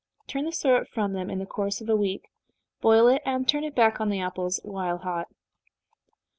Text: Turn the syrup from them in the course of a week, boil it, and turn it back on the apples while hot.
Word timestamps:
Turn 0.25 0.45
the 0.45 0.51
syrup 0.51 0.87
from 0.87 1.13
them 1.13 1.29
in 1.29 1.37
the 1.37 1.45
course 1.45 1.79
of 1.79 1.87
a 1.87 1.95
week, 1.95 2.31
boil 2.81 3.07
it, 3.07 3.21
and 3.23 3.47
turn 3.47 3.63
it 3.63 3.75
back 3.75 4.01
on 4.01 4.09
the 4.09 4.19
apples 4.19 4.59
while 4.63 4.97
hot. 4.97 5.27